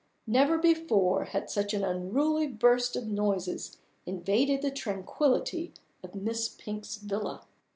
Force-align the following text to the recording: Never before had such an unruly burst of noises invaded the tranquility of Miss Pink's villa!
Never 0.25 0.57
before 0.57 1.25
had 1.25 1.47
such 1.47 1.75
an 1.75 1.83
unruly 1.83 2.47
burst 2.47 2.95
of 2.95 3.05
noises 3.07 3.77
invaded 4.07 4.63
the 4.63 4.71
tranquility 4.71 5.75
of 6.01 6.15
Miss 6.15 6.49
Pink's 6.49 6.95
villa! 6.95 7.45